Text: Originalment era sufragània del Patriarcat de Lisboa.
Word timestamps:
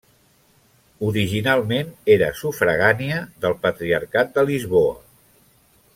Originalment 1.09 1.91
era 2.15 2.31
sufragània 2.41 3.19
del 3.45 3.57
Patriarcat 3.67 4.35
de 4.39 4.47
Lisboa. 4.51 5.01